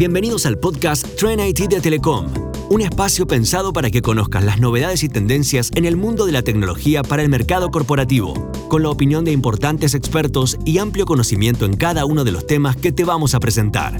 [0.00, 2.24] Bienvenidos al podcast Trend IT de Telecom,
[2.70, 6.40] un espacio pensado para que conozcas las novedades y tendencias en el mundo de la
[6.40, 8.32] tecnología para el mercado corporativo,
[8.70, 12.76] con la opinión de importantes expertos y amplio conocimiento en cada uno de los temas
[12.76, 13.98] que te vamos a presentar.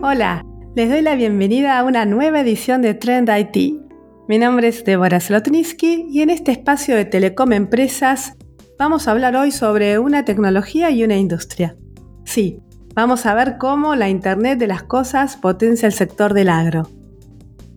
[0.00, 0.42] Hola,
[0.74, 3.85] les doy la bienvenida a una nueva edición de Trend IT.
[4.28, 8.32] Mi nombre es Deborah Slotniski y en este espacio de Telecom Empresas
[8.76, 11.76] vamos a hablar hoy sobre una tecnología y una industria.
[12.24, 12.58] Sí,
[12.92, 16.90] vamos a ver cómo la Internet de las Cosas potencia el sector del agro.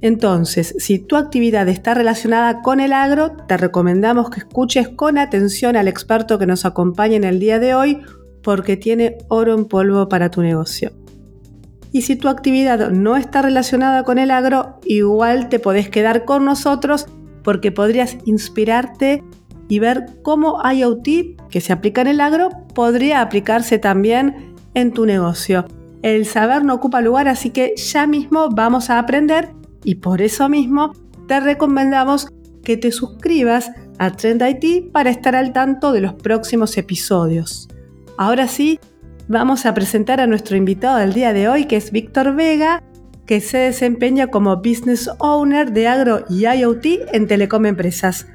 [0.02, 5.76] Entonces, si tu actividad está relacionada con el agro, te recomendamos que escuches con atención
[5.76, 8.02] al experto que nos acompaña en el día de hoy
[8.42, 10.94] porque tiene oro en polvo para tu negocio.
[11.92, 16.46] Y si tu actividad no está relacionada con el agro, igual te podés quedar con
[16.46, 17.08] nosotros
[17.44, 19.24] porque podrías inspirarte
[19.68, 21.08] y ver cómo IoT
[21.50, 25.66] que se aplica en el agro podría aplicarse también en tu negocio.
[26.02, 29.50] El saber no ocupa lugar, así que ya mismo vamos a aprender
[29.84, 30.94] y por eso mismo
[31.28, 32.28] te recomendamos
[32.64, 37.68] que te suscribas a Trend IT para estar al tanto de los próximos episodios.
[38.18, 38.80] Ahora sí,
[39.30, 42.82] vamos a presentar a nuestro invitado del día de hoy, que es Víctor Vega,
[43.28, 48.28] que se desempeña como Business Owner de Agro y IoT en Telecom Empresas.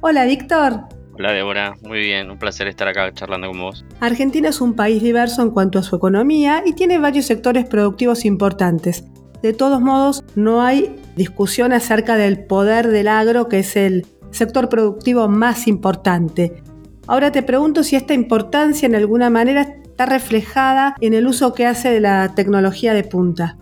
[0.00, 0.88] Hola, Víctor.
[1.14, 1.76] Hola, Débora.
[1.84, 3.84] Muy bien, un placer estar acá charlando con vos.
[4.00, 8.24] Argentina es un país diverso en cuanto a su economía y tiene varios sectores productivos
[8.24, 9.04] importantes.
[9.42, 14.68] De todos modos, no hay discusión acerca del poder del agro, que es el sector
[14.68, 16.60] productivo más importante.
[17.06, 21.66] Ahora te pregunto si esta importancia en alguna manera está reflejada en el uso que
[21.66, 23.58] hace de la tecnología de punta.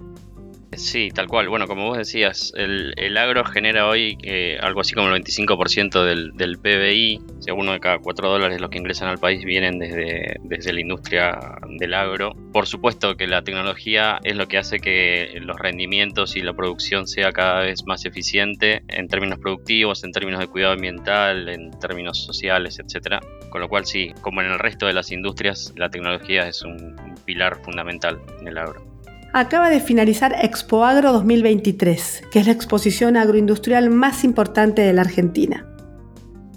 [0.76, 1.48] Sí, tal cual.
[1.48, 6.32] Bueno, como vos decías, el, agro genera hoy eh, algo así como el 25% del,
[6.32, 7.20] del PBI.
[7.38, 10.72] O sea, uno de cada cuatro dólares los que ingresan al país vienen desde, desde
[10.72, 12.34] la industria del agro.
[12.52, 17.06] Por supuesto que la tecnología es lo que hace que los rendimientos y la producción
[17.06, 22.24] sea cada vez más eficiente en términos productivos, en términos de cuidado ambiental, en términos
[22.24, 23.20] sociales, etcétera.
[23.50, 26.94] Con lo cual, sí, como en el resto de las industrias, la tecnología es un
[27.24, 28.97] pilar fundamental en el agro.
[29.32, 35.02] Acaba de finalizar Expo Agro 2023, que es la exposición agroindustrial más importante de la
[35.02, 35.66] Argentina.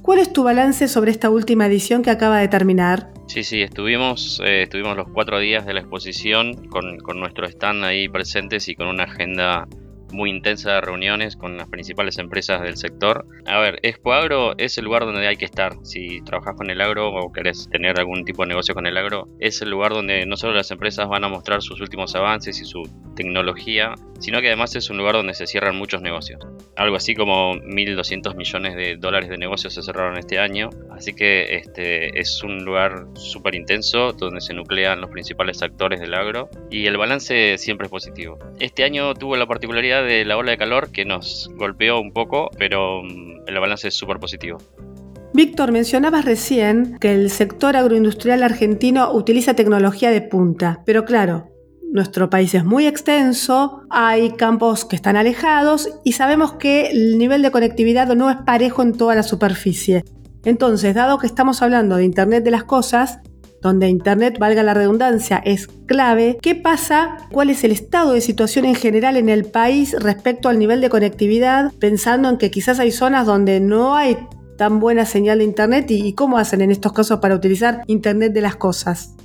[0.01, 3.11] ¿Cuál es tu balance sobre esta última edición que acaba de terminar?
[3.27, 7.83] Sí, sí, estuvimos, eh, estuvimos los cuatro días de la exposición con, con nuestro stand
[7.83, 9.67] ahí presentes y con una agenda
[10.11, 13.25] muy intensa de reuniones con las principales empresas del sector.
[13.45, 15.73] A ver, Expo Agro es el lugar donde hay que estar.
[15.83, 19.27] Si trabajas con el agro o querés tener algún tipo de negocio con el agro,
[19.39, 22.65] es el lugar donde no solo las empresas van a mostrar sus últimos avances y
[22.65, 22.83] su
[23.15, 26.39] tecnología, sino que además es un lugar donde se cierran muchos negocios.
[26.77, 31.55] Algo así como 1.200 millones de dólares de negocios se cerraron este año, así que
[31.55, 36.85] este es un lugar súper intenso donde se nuclean los principales actores del agro y
[36.85, 38.37] el balance siempre es positivo.
[38.59, 42.49] Este año tuvo la particularidad de la ola de calor que nos golpeó un poco,
[42.57, 44.57] pero mm, el balance es súper positivo.
[45.33, 51.47] Víctor, mencionabas recién que el sector agroindustrial argentino utiliza tecnología de punta, pero claro,
[51.91, 57.41] nuestro país es muy extenso, hay campos que están alejados y sabemos que el nivel
[57.41, 60.03] de conectividad no es parejo en toda la superficie.
[60.43, 63.19] Entonces, dado que estamos hablando de Internet de las Cosas,
[63.61, 67.17] donde Internet, valga la redundancia, es clave, ¿qué pasa?
[67.31, 70.89] ¿Cuál es el estado de situación en general en el país respecto al nivel de
[70.89, 71.71] conectividad?
[71.79, 74.17] Pensando en que quizás hay zonas donde no hay
[74.57, 78.41] tan buena señal de Internet y, cómo hacen en estos casos para utilizar Internet de
[78.41, 79.15] las cosas.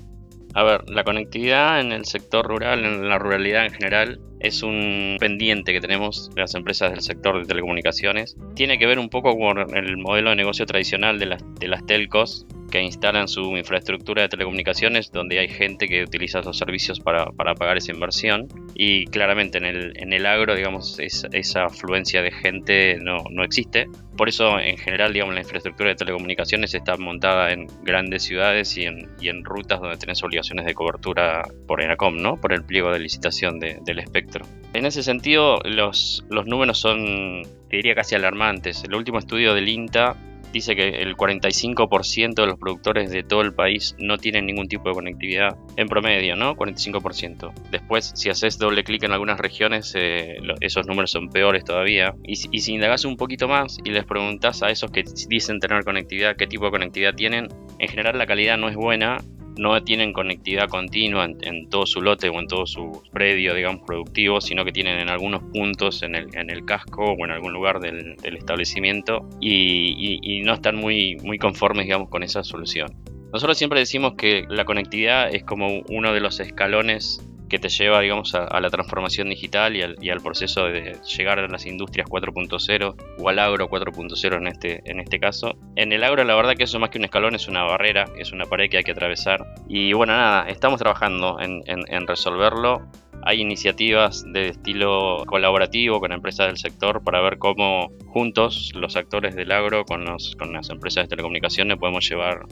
[0.54, 5.18] A ver, la conectividad en el sector rural, en la ruralidad en general, es un
[5.20, 8.36] pendiente que tenemos las empresas del sector de telecomunicaciones.
[8.54, 12.80] Tiene que ver un poco con el modelo de negocio tradicional de las, telcos, que
[12.80, 17.92] instalan su infraestructura de telecomunicaciones donde hay gente que utiliza esos servicios para, pagar esa
[17.92, 18.48] inversión.
[18.74, 23.86] Y claramente en el, en el agro digamos esa afluencia de gente no, no existe.
[24.16, 28.84] Por eso en general digamos la infraestructura de telecomunicaciones está montada en grandes ciudades y
[28.84, 32.40] en, y en rutas donde tenés obligaciones de cobertura por ENACOM, ¿no?
[32.40, 34.44] por el pliego de licitación del espectro.
[34.72, 38.84] En ese sentido los, los números son te diría casi alarmantes.
[38.84, 40.16] El último estudio del INTA
[40.52, 44.88] dice que el 45% de los productores de todo el país no tienen ningún tipo
[44.88, 46.56] de conectividad en promedio, ¿no?
[46.56, 47.52] 45%.
[47.70, 52.14] Después, si haces doble clic en algunas regiones, eh, esos números son peores todavía.
[52.24, 56.36] Y, si indagas un poquito más y les preguntas a esos que dicen tener conectividad
[56.36, 59.18] qué tipo de conectividad tienen, en general la calidad no es buena
[59.56, 64.40] no tienen conectividad continua en, todo su lote o en todo su predio, digamos, productivo,
[64.40, 67.80] sino que tienen en algunos puntos en el, en el casco o en algún lugar
[67.80, 72.88] del, establecimiento y, no están muy, muy conformes, digamos, con esa solución.
[73.32, 78.00] Nosotros siempre decimos que la conectividad es como uno de los escalones que te lleva,
[78.00, 83.28] digamos, a, la transformación digital y al, proceso de llegar a las industrias 4.0 o
[83.28, 85.56] al agro 4.0 en este, en este caso.
[85.76, 88.32] En el agro, la verdad que eso más que un escalón es una barrera, es
[88.32, 89.46] una pared que hay que atravesar.
[89.68, 92.86] Y bueno, nada, estamos trabajando en, resolverlo.
[93.22, 99.34] Hay iniciativas de estilo colaborativo con empresas del sector para ver cómo juntos los actores
[99.34, 102.46] del agro con, los, con las empresas de telecomunicaciones podemos llevar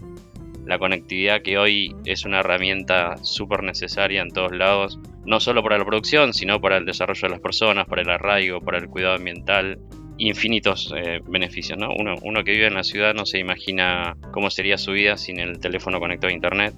[0.66, 5.78] la conectividad que hoy es una herramienta súper necesaria en todos lados, no solo para
[5.78, 9.14] la producción, sino para el desarrollo de las personas, para el arraigo, para el cuidado
[9.14, 9.78] ambiental,
[10.18, 11.78] infinitos eh, beneficios.
[11.78, 11.90] ¿no?
[11.98, 15.38] Uno, uno que vive en la ciudad no se imagina cómo sería su vida sin
[15.38, 16.74] el teléfono conectado a Internet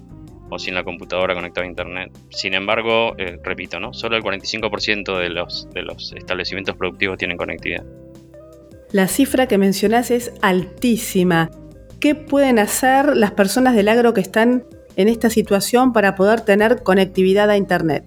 [0.49, 2.11] o sin la computadora conectada a Internet.
[2.29, 3.93] Sin embargo, eh, repito, ¿no?
[3.93, 7.85] solo el 45% de los, de los establecimientos productivos tienen conectividad.
[8.91, 11.49] La cifra que mencionás es altísima.
[11.99, 14.65] ¿Qué pueden hacer las personas del agro que están
[14.97, 18.03] en esta situación para poder tener conectividad a Internet?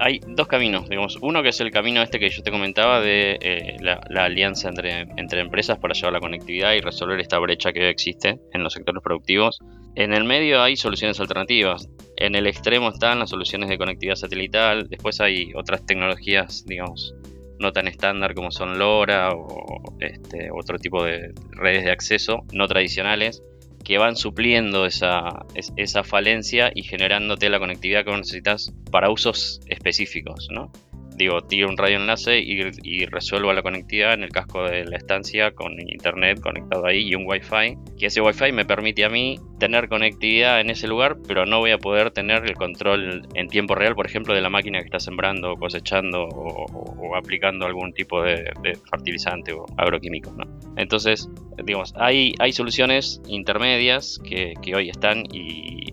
[0.00, 1.16] Hay dos caminos, digamos.
[1.22, 5.02] Uno que es el camino este que yo te comentaba de eh, la, alianza entre,
[5.16, 9.02] entre empresas para llevar la conectividad y resolver esta brecha que existe en los sectores
[9.02, 9.60] productivos.
[9.94, 11.88] En el medio hay soluciones alternativas.
[12.16, 14.88] En el extremo están las soluciones de conectividad satelital.
[14.88, 17.14] Después hay otras tecnologías, digamos,
[17.58, 22.66] no tan estándar como son LoRa o este, otro tipo de redes de acceso no
[22.66, 23.42] tradicionales
[23.84, 25.46] que van supliendo esa,
[25.76, 30.70] esa falencia y generándote la conectividad que necesitas para usos específicos, ¿no?
[31.18, 35.50] Digo, tiro un radioenlace y, y resuelvo la conectividad en el casco de la estancia
[35.50, 39.88] con internet conectado ahí y un wifi, que ese wifi me permite a mí tener
[39.88, 43.94] conectividad en ese lugar, pero no voy a poder tener el control en tiempo real,
[43.94, 48.44] por ejemplo, de la máquina que está sembrando, cosechando o, aplicando algún tipo de,
[48.88, 50.32] fertilizante o agroquímico.
[50.32, 50.44] ¿no?
[50.76, 51.28] Entonces,
[51.64, 55.88] digamos, hay, hay soluciones intermedias que, hoy están y,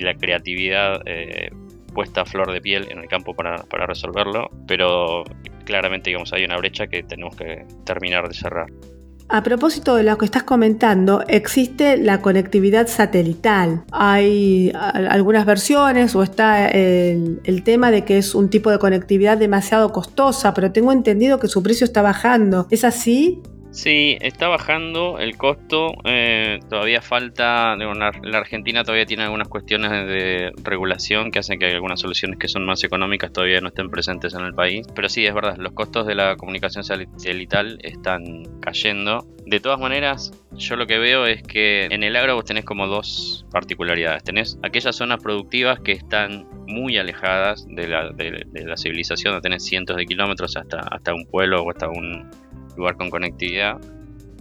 [0.00, 1.48] la creatividad eh,
[1.96, 3.56] puesta flor de piel en el campo para,
[3.86, 5.24] resolverlo, pero
[5.64, 8.66] claramente digamos, hay una brecha que tenemos que terminar de cerrar.
[9.28, 13.82] A propósito de lo que estás comentando, existe la conectividad satelital.
[13.90, 19.38] Hay algunas versiones o está el, el, tema de que es un tipo de conectividad
[19.38, 22.68] demasiado costosa, pero tengo entendido que su precio está bajando.
[22.70, 23.42] ¿Es así?
[23.76, 25.92] Sí, está bajando el costo.
[26.04, 27.76] Eh, todavía falta.
[27.76, 32.64] la, Argentina todavía tiene algunas cuestiones de regulación que hacen que algunas soluciones que son
[32.64, 34.86] más económicas todavía no estén presentes en el país.
[34.94, 39.26] Pero sí, es verdad, los costos de la comunicación satelital están cayendo.
[39.44, 42.86] De todas maneras, yo lo que veo es que en el agro vos tenés como
[42.86, 44.24] dos particularidades.
[44.24, 49.98] Tenés aquellas zonas productivas que están muy alejadas de la, de, la civilización, tenés cientos
[49.98, 52.30] de kilómetros hasta, hasta un pueblo o hasta un
[52.76, 53.80] lugar con conectividad.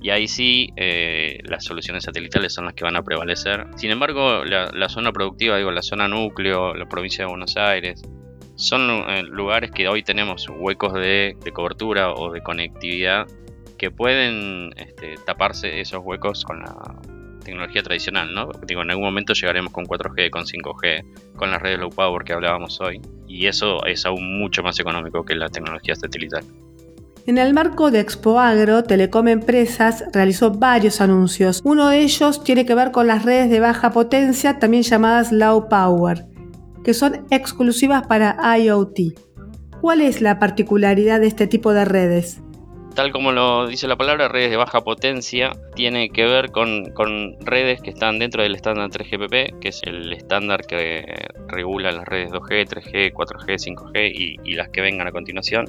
[0.01, 3.65] Y ahí sí, eh, las soluciones satelitales son las que van a prevalecer.
[3.75, 8.03] Sin embargo, la, zona productiva, digo, la zona núcleo, la provincia de Buenos Aires,
[8.55, 13.25] son eh, lugares que hoy tenemos huecos de, cobertura o de conectividad
[13.77, 16.75] que pueden este, taparse esos huecos con la
[17.45, 18.49] tecnología tradicional, ¿no?
[18.65, 22.33] Digo, en algún momento llegaremos con 4G, con 5G, con las redes low power que
[22.33, 26.43] hablábamos hoy, y eso es aún mucho más económico que la tecnología satelital.
[27.27, 31.59] En el marco de Expo Agro, Telecom Empresas realizó varios anuncios.
[31.63, 35.67] Uno de ellos tiene que ver con las redes de baja potencia, también llamadas Low
[35.67, 36.27] Power,
[36.83, 39.17] que son exclusivas para IoT.
[39.81, 42.43] ¿Cuál es la particularidad de este tipo de redes?
[42.93, 46.93] Tal como lo dice la palabra, redes de baja potencia tiene que ver con,
[47.41, 51.03] redes que están dentro del estándar 3GPP, que es el estándar que
[51.47, 55.65] regula las redes 2G, 3G, 4G, 5G y, y las que vengan a continuación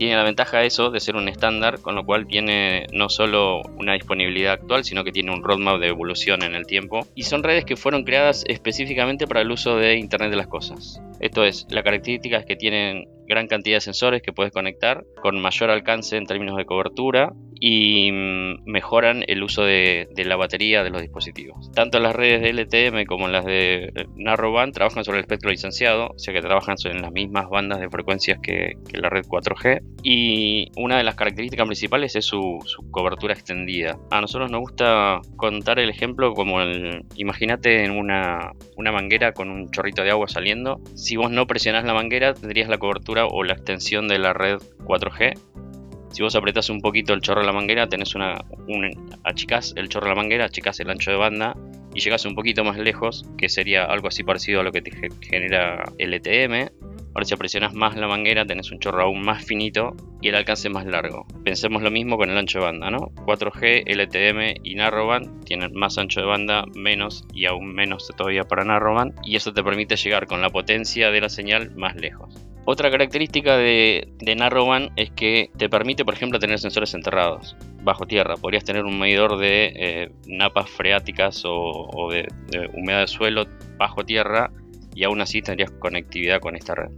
[0.00, 3.92] tiene la ventaja eso de ser un estándar, con lo cual tiene no solo una
[3.92, 7.06] disponibilidad actual, sino que tiene un roadmap de evolución en el tiempo.
[7.14, 11.02] Y son redes que fueron creadas específicamente para el uso de Internet de las Cosas.
[11.20, 15.40] Esto es, la característica es que tienen gran cantidad de sensores que puedes conectar con
[15.40, 20.90] mayor alcance en términos de cobertura y mm, mejoran el uso de, la batería de
[20.90, 21.70] los dispositivos.
[21.72, 26.08] Tanto las redes de LTM como las de eh, Narrowband trabajan sobre el espectro licenciado,
[26.08, 29.80] o sea que trabajan en las mismas bandas de frecuencias que, la red 4G.
[30.02, 32.58] Y una de las características principales es su,
[32.90, 33.98] cobertura extendida.
[34.10, 39.50] A nosotros nos gusta contar el ejemplo como el, imagínate en una, una manguera con
[39.50, 40.80] un chorrito de agua saliendo.
[40.94, 44.58] Si vos no presionás la manguera, tendrías la cobertura o la extensión de la red
[44.84, 45.38] 4G
[46.10, 48.90] si vos apretás un poquito el chorro de la manguera, tenés una, un,
[49.22, 51.56] achicás el chorro de la manguera, achicás el ancho de banda
[51.94, 54.90] y llegas un poquito más lejos, que sería algo así parecido a lo que te
[55.20, 56.68] genera LTM,
[57.12, 60.68] Ahora si presionas más la manguera tenés un chorro aún más finito y el alcance
[60.68, 61.26] más largo.
[61.44, 63.10] Pensemos lo mismo con el ancho de banda, ¿no?
[63.26, 68.64] 4G, LTM y Narrowband tienen más ancho de banda, menos y aún menos todavía para
[68.64, 72.32] Narrowband y eso te permite llegar con la potencia de la señal más lejos.
[72.72, 78.06] Otra característica de, de Narrowband es que te permite, por ejemplo, tener sensores enterrados bajo
[78.06, 78.36] tierra.
[78.36, 83.44] Podrías tener un medidor de eh, napas freáticas o, de, de humedad de suelo
[83.76, 84.52] bajo tierra
[84.94, 86.92] y aún así tendrías conectividad con esta red.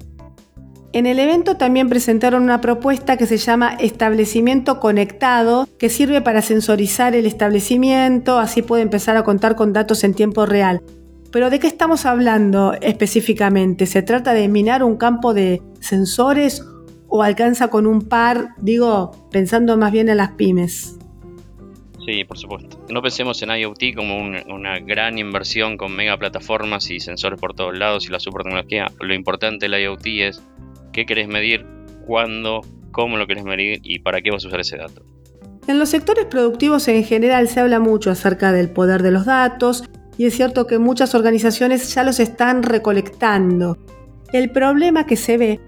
[0.92, 6.42] En el evento también presentaron una propuesta que se llama establecimiento conectado, que sirve para
[6.42, 10.82] sensorizar el establecimiento, así puede empezar a contar con datos en tiempo real.
[11.32, 13.86] Pero ¿de qué estamos hablando específicamente?
[13.86, 16.62] ¿Se trata de minar un campo de sensores
[17.08, 20.98] o alcanza con un par, digo, pensando más bien en las pymes?
[22.04, 22.84] Sí, por supuesto.
[22.90, 27.78] No pensemos en IoT como una gran inversión con mega plataformas y sensores por todos
[27.78, 28.92] lados y la super tecnología.
[29.00, 30.42] Lo importante del IoT es
[30.92, 31.64] qué querés medir,
[32.06, 32.60] cuándo,
[32.90, 35.02] cómo lo querés medir y para qué vas a usar ese dato.
[35.66, 39.84] En los sectores productivos en general se habla mucho acerca del poder de los datos
[40.22, 43.76] y es cierto que muchas organizaciones ya los están recolectando.
[44.32, 45.60] El problema que se ve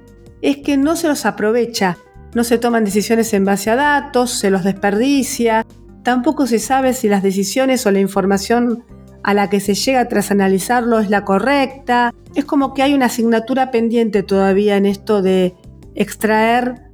[0.42, 1.98] es que no se los aprovecha,
[2.36, 5.66] no se toman decisiones en base a datos, se los desperdicia,
[6.04, 8.84] Tampoco se sabe si las decisiones o la información
[9.22, 12.14] a la que se llega tras analizarlo es la correcta.
[12.34, 15.54] Es como que hay una asignatura pendiente todavía en esto de
[15.94, 16.90] extraer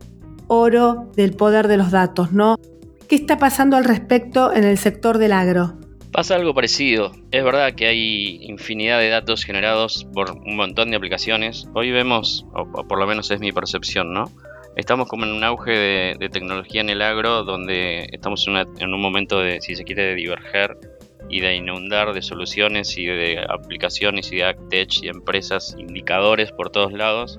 [0.47, 2.57] oro del poder de los datos, ¿no?
[3.09, 5.90] ¿Qué está pasando al respecto en el sector del agro?
[6.13, 7.13] Pasa algo parecido.
[7.31, 11.69] Es verdad que hay infinidad de datos generados por un montón de aplicaciones.
[11.73, 14.25] Hoy vemos, o por lo menos es mi percepción, ¿no?
[14.75, 15.71] Estamos como en un auge
[16.19, 20.15] de, tecnología en el agro donde estamos en, un momento de, si se quiere, de
[20.17, 20.77] diverger
[21.29, 26.71] y de inundar de soluciones y de aplicaciones y de AgTech y empresas, indicadores por
[26.71, 27.39] todos lados.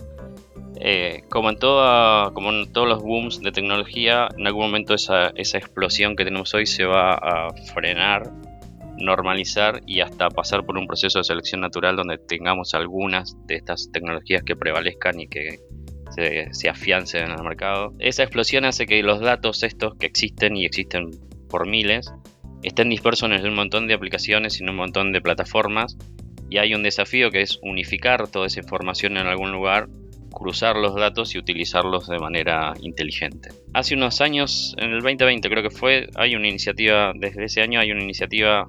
[0.78, 5.28] Eh, como, en toda, como en todos los booms de tecnología, en algún momento esa,
[5.36, 8.32] esa explosión que tenemos hoy se va a frenar,
[9.04, 13.90] normalizar y hasta pasar por un proceso de selección natural donde tengamos algunas de estas
[13.92, 15.60] tecnologías que prevalezcan y que
[16.52, 17.94] se, afiancen en el mercado.
[18.00, 21.12] Esa explosión hace que los datos estos que existen y existen
[21.50, 22.12] por miles
[22.64, 25.98] estén dispersos en un montón de aplicaciones y en un montón de plataformas
[26.50, 29.88] y hay un desafío que es unificar toda esa información en algún lugar,
[30.34, 33.50] cruzar los datos y utilizarlos de manera inteligente.
[33.74, 37.80] Hace unos años, en el 2020 creo que fue, hay una iniciativa, desde ese año
[37.80, 38.68] hay una iniciativa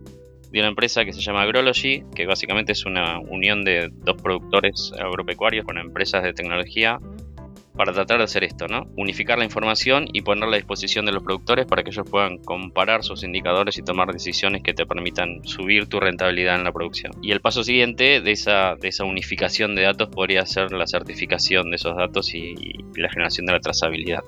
[0.53, 4.93] de una empresa que se llama Agrology, que básicamente es una unión de dos productores
[4.99, 7.01] agropecuarios con empresas de tecnología
[7.75, 8.87] para tratar de hacer esto, ¿no?
[8.97, 13.03] Unificar la información y ponerla a disposición de los productores para que ellos puedan comparar
[13.03, 17.13] sus indicadores y tomar decisiones que te permitan subir tu rentabilidad en la producción.
[17.23, 21.71] Y el paso siguiente de esa, de esa unificación de datos podría ser la certificación
[21.71, 24.23] de esos datos y, y la generación de la trazabilidad.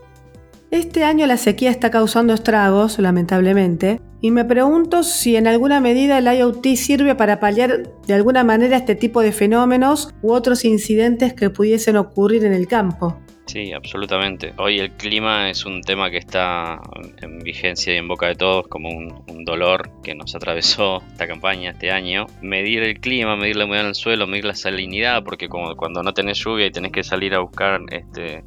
[0.74, 6.18] Este año la sequía está causando estragos, lamentablemente, y me pregunto si en alguna medida
[6.18, 11.32] el IoT sirve para paliar de alguna manera este tipo de fenómenos u otros incidentes
[11.32, 13.16] que pudiesen ocurrir en el campo.
[13.46, 14.52] Sí, absolutamente.
[14.58, 16.80] Hoy el clima es un tema que está
[17.22, 21.70] en vigencia y en boca de todos como un, dolor que nos atravesó esta campaña
[21.70, 22.26] este año.
[22.42, 26.02] Medir el clima, medir la humedad en el suelo, medir la salinidad, porque como cuando
[26.02, 28.42] no tenés lluvia y tenés que salir a buscar este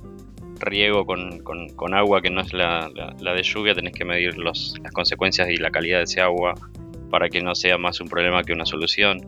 [0.60, 5.58] riego con, agua que no es la, de lluvia, tenés que medir las consecuencias y
[5.58, 6.54] la calidad de ese agua
[7.10, 9.22] para que no sea más un problema que una solución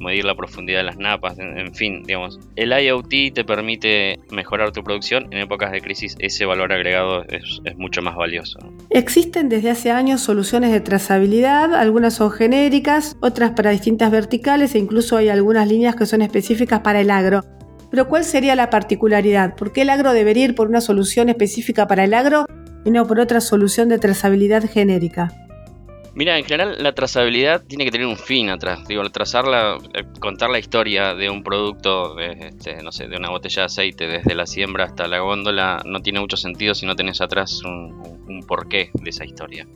[0.00, 2.40] medir la profundidad de las napas, en, fin, digamos.
[2.56, 5.26] El IoT te permite mejorar tu producción.
[5.30, 8.58] En épocas de crisis ese valor agregado es, mucho más valioso.
[8.90, 14.78] Existen desde hace años soluciones de trazabilidad, algunas son genéricas, otras para distintas verticales e
[14.78, 17.42] incluso hay algunas líneas que son específicas para el agro.
[17.90, 19.56] Pero ¿cuál sería la particularidad?
[19.56, 22.46] ¿Por qué el agro debería ir por una solución específica para el agro
[22.84, 25.32] y no por otra solución de trazabilidad genérica?
[26.14, 28.86] Mira, en general la trazabilidad tiene que tener un fin atrás.
[28.86, 33.30] Digo, trazarla, eh, contar la historia de un producto, de, este, no sé, de una
[33.30, 36.96] botella de aceite desde la siembra hasta la góndola, no tiene mucho sentido si no
[36.96, 39.66] tenés atrás un, porqué de esa historia.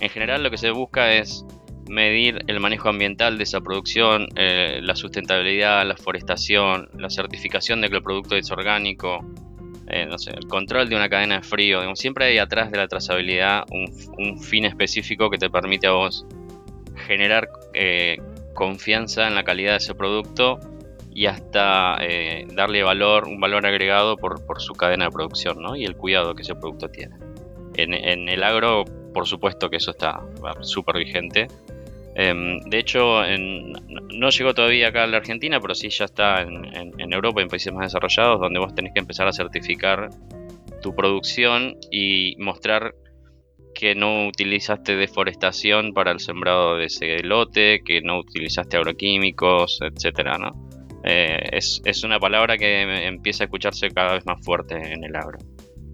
[0.00, 1.46] En general lo que se busca es
[1.90, 7.88] medir el manejo ambiental de esa producción, eh, la sustentabilidad, la forestación, la certificación de
[7.88, 9.18] que el producto es orgánico,
[9.88, 11.80] eh, no sé, el control de una cadena de frío.
[11.96, 16.24] siempre hay atrás de la trazabilidad un, fin específico que te permite a vos
[17.08, 18.18] generar eh,
[18.54, 20.60] confianza en la calidad de ese producto
[21.12, 21.98] y hasta
[22.54, 26.54] darle valor, un valor agregado por, su cadena de producción y el cuidado que ese
[26.54, 27.16] producto tiene.
[27.76, 30.20] En, en, el agro, por supuesto que eso está
[30.60, 31.48] súper vigente
[32.14, 36.64] Em, de hecho, no llegó todavía acá a la Argentina, pero sí ya está en,
[36.98, 40.08] en, Europa, en países más desarrollados, donde vos tenés que empezar a certificar
[40.82, 42.94] tu producción y mostrar
[43.74, 50.36] que no utilizaste deforestación para el sembrado de ese lote, que no utilizaste agroquímicos, etcétera,
[50.38, 50.68] ¿no?
[51.04, 55.16] Eh, es, es, una palabra que empieza a escucharse cada vez más fuerte en el
[55.16, 55.38] agro.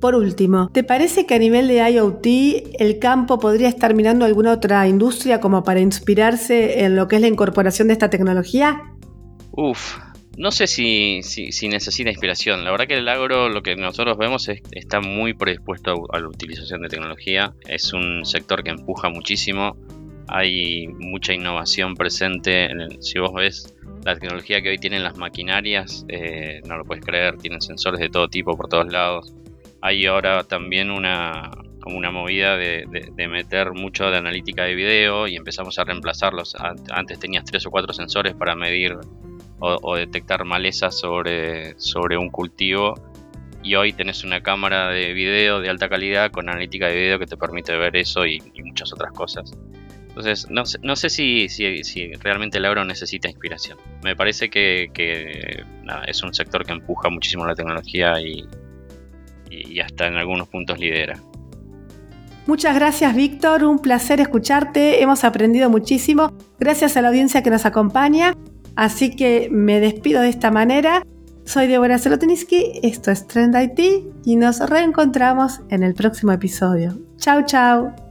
[0.07, 2.27] Por último, ¿te parece que a nivel de IoT
[2.79, 7.23] el campo podría estar mirando alguna otra industria como para inspirarse en lo que es
[7.23, 8.83] la incorporación de esta tecnología?
[9.51, 9.99] Uf,
[10.37, 12.63] no sé si, si, necesita inspiración.
[12.63, 16.29] La verdad que el agro, lo que nosotros vemos, es, está muy predispuesto a, la
[16.29, 17.53] utilización de tecnología.
[17.67, 19.77] Es un sector que empuja muchísimo.
[20.29, 22.69] Hay mucha innovación presente.
[23.01, 27.39] si vos ves la tecnología que hoy tienen las maquinarias, eh, no lo puedes creer.
[27.39, 29.35] Tienen sensores de todo tipo por todos lados.
[29.83, 32.85] Hay ahora también una, como una movida de,
[33.29, 36.57] meter mucho de analítica de video y empezamos a reemplazarlos.
[36.91, 38.97] Antes tenías tres o cuatro sensores para medir
[39.61, 42.95] o, detectar malezas sobre, sobre un cultivo
[43.63, 47.27] y hoy tenés una cámara de video de alta calidad con analítica de video que
[47.27, 49.53] te permite ver eso y, muchas otras cosas.
[50.09, 53.79] Entonces, no no sé si, si, realmente el agro necesita inspiración.
[54.03, 54.91] Me parece que,
[56.07, 58.45] es un sector que empuja muchísimo la tecnología y,
[59.51, 61.19] y hasta en algunos puntos lidera.
[62.47, 66.33] Muchas gracias Víctor, un placer escucharte, hemos aprendido muchísimo.
[66.61, 68.35] Gracias a la audiencia que nos acompaña
[68.77, 71.03] Así que me despido de esta manera.
[71.45, 76.99] Soy Deborah Solotiniski, esto es Trend IT y nos reencontramos en el próximo episodio.
[77.17, 78.06] Chao, chao.